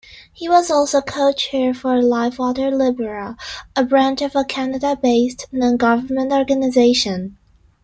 [0.33, 3.37] He was also co-chair of Lifewater Liberia,
[3.75, 7.37] a branch of a Canada-based non-government organization.